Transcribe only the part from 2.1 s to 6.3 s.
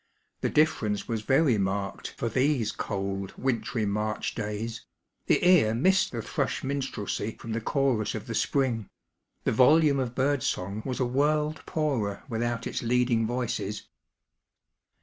for these cold, wintry March days; the ear missed the